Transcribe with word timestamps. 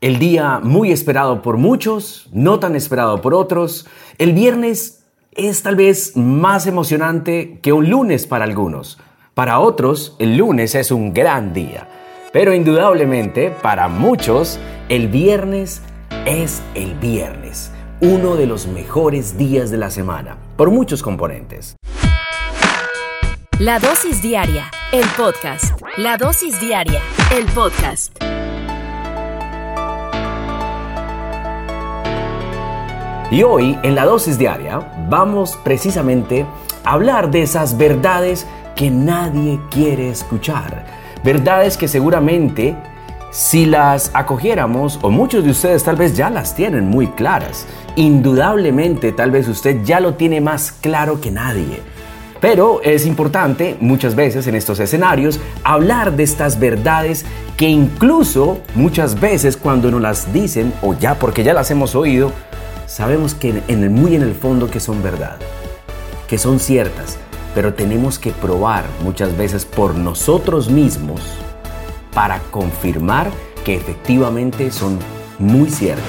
El 0.00 0.18
día 0.18 0.60
muy 0.62 0.92
esperado 0.92 1.42
por 1.42 1.58
muchos, 1.58 2.30
no 2.32 2.58
tan 2.58 2.74
esperado 2.74 3.20
por 3.20 3.34
otros. 3.34 3.86
El 4.16 4.32
viernes 4.32 5.04
es 5.32 5.62
tal 5.62 5.76
vez 5.76 6.16
más 6.16 6.66
emocionante 6.66 7.58
que 7.60 7.74
un 7.74 7.90
lunes 7.90 8.26
para 8.26 8.44
algunos. 8.44 8.98
Para 9.34 9.58
otros, 9.58 10.16
el 10.18 10.38
lunes 10.38 10.74
es 10.74 10.90
un 10.90 11.12
gran 11.12 11.52
día. 11.52 11.86
Pero 12.32 12.54
indudablemente, 12.54 13.50
para 13.50 13.88
muchos, 13.88 14.58
el 14.88 15.08
viernes 15.08 15.82
es 16.24 16.62
el 16.74 16.94
viernes. 16.94 17.70
Uno 18.00 18.36
de 18.36 18.46
los 18.46 18.68
mejores 18.68 19.36
días 19.36 19.70
de 19.70 19.76
la 19.76 19.90
semana, 19.90 20.38
por 20.56 20.70
muchos 20.70 21.02
componentes. 21.02 21.76
La 23.58 23.78
dosis 23.78 24.22
diaria, 24.22 24.70
el 24.92 25.04
podcast. 25.14 25.78
La 25.98 26.16
dosis 26.16 26.58
diaria, 26.58 27.02
el 27.36 27.44
podcast. 27.52 28.29
Y 33.30 33.44
hoy, 33.44 33.78
en 33.84 33.94
la 33.94 34.06
dosis 34.06 34.38
diaria, 34.38 34.80
vamos 35.08 35.56
precisamente 35.62 36.44
a 36.84 36.94
hablar 36.94 37.30
de 37.30 37.42
esas 37.42 37.78
verdades 37.78 38.44
que 38.74 38.90
nadie 38.90 39.60
quiere 39.70 40.10
escuchar. 40.10 40.84
Verdades 41.22 41.76
que 41.76 41.86
seguramente, 41.86 42.74
si 43.30 43.66
las 43.66 44.10
acogiéramos, 44.14 44.98
o 45.02 45.10
muchos 45.10 45.44
de 45.44 45.50
ustedes 45.50 45.84
tal 45.84 45.94
vez 45.94 46.16
ya 46.16 46.28
las 46.28 46.56
tienen 46.56 46.88
muy 46.88 47.06
claras, 47.06 47.66
indudablemente 47.94 49.12
tal 49.12 49.30
vez 49.30 49.46
usted 49.46 49.84
ya 49.84 50.00
lo 50.00 50.14
tiene 50.14 50.40
más 50.40 50.72
claro 50.72 51.20
que 51.20 51.30
nadie. 51.30 51.80
Pero 52.40 52.80
es 52.82 53.06
importante 53.06 53.76
muchas 53.80 54.16
veces 54.16 54.48
en 54.48 54.56
estos 54.56 54.80
escenarios 54.80 55.38
hablar 55.62 56.16
de 56.16 56.24
estas 56.24 56.58
verdades 56.58 57.24
que 57.56 57.68
incluso 57.68 58.58
muchas 58.74 59.20
veces 59.20 59.56
cuando 59.56 59.90
nos 59.90 60.00
las 60.00 60.32
dicen 60.32 60.72
o 60.82 60.94
ya 60.94 61.16
porque 61.16 61.44
ya 61.44 61.52
las 61.52 61.70
hemos 61.70 61.94
oído, 61.94 62.32
sabemos 62.90 63.34
que 63.34 63.52
muy 63.88 64.16
en 64.16 64.22
el 64.22 64.34
fondo 64.34 64.68
que 64.68 64.80
son 64.80 65.00
verdad, 65.00 65.36
que 66.26 66.38
son 66.38 66.58
ciertas, 66.58 67.18
pero 67.54 67.72
tenemos 67.72 68.18
que 68.18 68.32
probar 68.32 68.84
muchas 69.04 69.36
veces 69.36 69.64
por 69.64 69.94
nosotros 69.94 70.68
mismos 70.68 71.20
para 72.12 72.40
confirmar 72.50 73.30
que 73.64 73.76
efectivamente 73.76 74.72
son 74.72 74.98
muy 75.38 75.70
ciertas. 75.70 76.04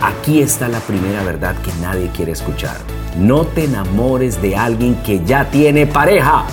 Aquí 0.00 0.40
está 0.40 0.68
la 0.68 0.78
primera 0.78 1.24
verdad 1.24 1.56
que 1.62 1.72
nadie 1.80 2.08
quiere 2.14 2.30
escuchar. 2.30 2.76
No 3.18 3.44
te 3.44 3.64
enamores 3.64 4.40
de 4.40 4.54
alguien 4.54 4.94
que 5.02 5.24
ya 5.24 5.50
tiene 5.50 5.88
pareja. 5.88 6.44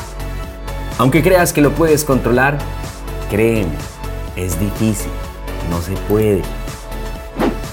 Aunque 0.98 1.22
creas 1.22 1.54
que 1.54 1.62
lo 1.62 1.72
puedes 1.72 2.04
controlar, 2.04 2.58
créeme, 3.30 3.76
es 4.36 4.60
difícil, 4.60 5.12
no 5.70 5.80
se 5.82 5.92
puede. 6.08 6.42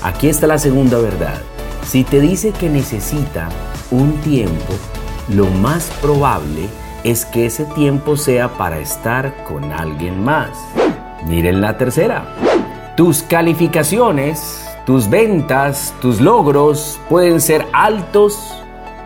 Aquí 0.02 0.28
está 0.28 0.46
la 0.46 0.58
segunda 0.58 0.98
verdad. 0.98 1.40
Si 1.84 2.04
te 2.04 2.20
dice 2.20 2.52
que 2.52 2.68
necesita 2.68 3.48
un 3.90 4.12
tiempo, 4.22 4.72
lo 5.28 5.46
más 5.46 5.90
probable 6.00 6.68
es 7.04 7.24
que 7.26 7.46
ese 7.46 7.64
tiempo 7.64 8.16
sea 8.16 8.48
para 8.56 8.78
estar 8.78 9.44
con 9.44 9.72
alguien 9.72 10.22
más. 10.22 10.50
Miren 11.26 11.60
la 11.60 11.76
tercera. 11.76 12.24
Tus 12.96 13.22
calificaciones, 13.22 14.64
tus 14.86 15.08
ventas, 15.08 15.94
tus 16.00 16.20
logros 16.20 17.00
pueden 17.08 17.40
ser 17.40 17.66
altos, 17.72 18.54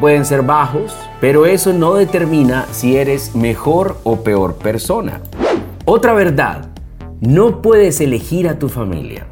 pueden 0.00 0.24
ser 0.24 0.42
bajos, 0.42 0.94
pero 1.20 1.46
eso 1.46 1.72
no 1.72 1.94
determina 1.94 2.66
si 2.72 2.96
eres 2.96 3.34
mejor 3.34 3.98
o 4.04 4.22
peor 4.22 4.56
persona. 4.56 5.20
Otra 5.84 6.12
verdad, 6.12 6.68
no 7.20 7.62
puedes 7.62 8.00
elegir 8.00 8.48
a 8.48 8.58
tu 8.58 8.68
familia, 8.68 9.26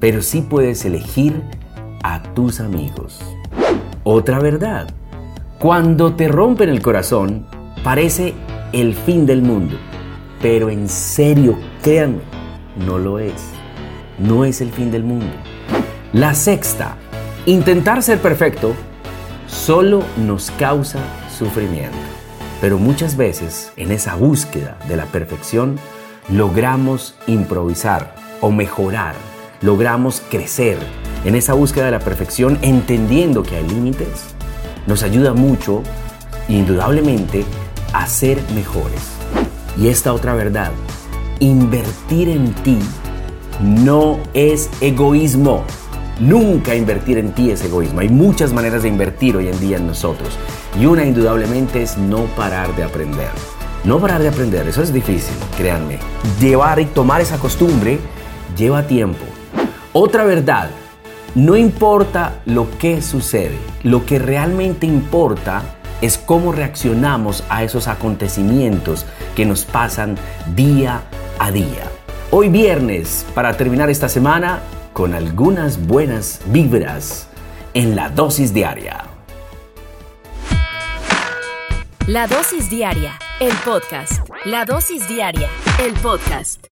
pero 0.00 0.22
sí 0.22 0.40
puedes 0.40 0.84
elegir 0.84 1.42
a 2.02 2.22
tus 2.34 2.60
amigos. 2.60 3.20
Otra 4.04 4.38
verdad, 4.40 4.88
cuando 5.58 6.14
te 6.14 6.28
rompen 6.28 6.68
el 6.68 6.82
corazón, 6.82 7.46
parece 7.84 8.34
el 8.72 8.94
fin 8.94 9.26
del 9.26 9.42
mundo, 9.42 9.76
pero 10.40 10.70
en 10.70 10.88
serio, 10.88 11.56
créanme, 11.82 12.22
no 12.86 12.98
lo 12.98 13.18
es. 13.18 13.50
No 14.18 14.44
es 14.44 14.60
el 14.60 14.70
fin 14.70 14.90
del 14.90 15.04
mundo. 15.04 15.32
La 16.12 16.34
sexta, 16.34 16.96
intentar 17.46 18.02
ser 18.02 18.18
perfecto 18.18 18.74
solo 19.46 20.02
nos 20.16 20.50
causa 20.52 21.00
sufrimiento. 21.36 21.96
Pero 22.60 22.78
muchas 22.78 23.16
veces 23.16 23.72
en 23.76 23.90
esa 23.90 24.14
búsqueda 24.14 24.78
de 24.88 24.96
la 24.96 25.06
perfección 25.06 25.78
logramos 26.28 27.16
improvisar 27.26 28.14
o 28.40 28.50
mejorar, 28.50 29.14
logramos 29.60 30.22
crecer, 30.30 30.78
en 31.24 31.34
esa 31.34 31.54
búsqueda 31.54 31.86
de 31.86 31.92
la 31.92 32.00
perfección, 32.00 32.58
entendiendo 32.62 33.42
que 33.42 33.56
hay 33.56 33.68
límites, 33.68 34.34
nos 34.86 35.02
ayuda 35.02 35.32
mucho, 35.34 35.82
indudablemente, 36.48 37.44
a 37.92 38.06
ser 38.06 38.38
mejores. 38.54 39.00
Y 39.78 39.88
esta 39.88 40.12
otra 40.12 40.34
verdad, 40.34 40.72
invertir 41.38 42.28
en 42.28 42.52
ti 42.54 42.78
no 43.60 44.18
es 44.34 44.68
egoísmo. 44.80 45.64
Nunca 46.20 46.74
invertir 46.74 47.18
en 47.18 47.32
ti 47.32 47.50
es 47.50 47.64
egoísmo. 47.64 48.00
Hay 48.00 48.08
muchas 48.08 48.52
maneras 48.52 48.82
de 48.82 48.88
invertir 48.88 49.36
hoy 49.36 49.48
en 49.48 49.58
día 49.60 49.76
en 49.76 49.86
nosotros. 49.86 50.30
Y 50.78 50.86
una 50.86 51.04
indudablemente 51.04 51.82
es 51.82 51.96
no 51.96 52.24
parar 52.36 52.74
de 52.76 52.84
aprender. 52.84 53.30
No 53.84 53.98
parar 53.98 54.22
de 54.22 54.28
aprender, 54.28 54.68
eso 54.68 54.82
es 54.82 54.92
difícil, 54.92 55.34
créanme. 55.56 55.98
Llevar 56.40 56.78
y 56.78 56.84
tomar 56.84 57.20
esa 57.20 57.38
costumbre 57.38 57.98
lleva 58.56 58.86
tiempo. 58.86 59.24
Otra 59.92 60.24
verdad 60.24 60.70
no 61.34 61.56
importa 61.56 62.40
lo 62.44 62.68
que 62.78 63.00
sucede, 63.00 63.58
lo 63.82 64.04
que 64.04 64.18
realmente 64.18 64.86
importa 64.86 65.62
es 66.00 66.18
cómo 66.18 66.52
reaccionamos 66.52 67.44
a 67.48 67.62
esos 67.62 67.88
acontecimientos 67.88 69.06
que 69.34 69.46
nos 69.46 69.64
pasan 69.64 70.16
día 70.54 71.02
a 71.38 71.50
día. 71.50 71.90
Hoy 72.30 72.48
viernes, 72.48 73.24
para 73.34 73.56
terminar 73.56 73.88
esta 73.88 74.08
semana 74.08 74.60
con 74.92 75.14
algunas 75.14 75.86
buenas 75.86 76.40
vibras 76.46 77.28
en 77.72 77.96
la 77.96 78.10
dosis 78.10 78.52
diaria. 78.52 79.04
La 82.06 82.26
dosis 82.26 82.68
diaria, 82.68 83.18
el 83.38 83.52
podcast. 83.64 84.28
La 84.44 84.64
dosis 84.64 85.06
diaria, 85.08 85.48
el 85.78 85.92
podcast. 85.94 86.71